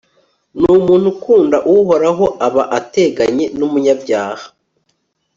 n'umuntu 0.61 1.05
ukunda 1.13 1.57
uhoraho 1.73 2.25
aba 2.47 2.63
ateganye 2.77 3.45
n'umunyabyaha 3.57 4.45